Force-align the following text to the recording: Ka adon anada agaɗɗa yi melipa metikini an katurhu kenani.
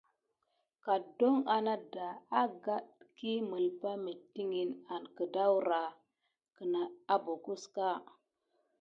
Ka 0.83 0.93
adon 0.99 1.37
anada 1.55 2.07
agaɗɗa 2.39 2.75
yi 3.33 3.45
melipa 3.49 3.89
metikini 4.03 4.61
an 4.93 5.03
katurhu 5.15 5.81
kenani. 6.55 8.11